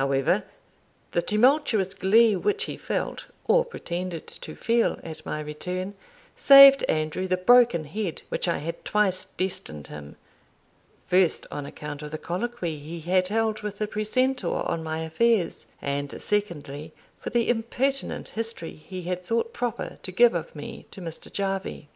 [0.00, 0.44] However,
[1.10, 5.92] the tumultuous glee which he felt, or pretended to feel, at my return,
[6.38, 10.16] saved Andrew the broken head which I had twice destined him;
[11.06, 15.66] first, on account of the colloquy he had held with the precentor on my affairs;
[15.82, 21.02] and secondly, for the impertinent history he had thought proper to give of me to
[21.02, 21.30] Mr.
[21.30, 21.90] Jarvie.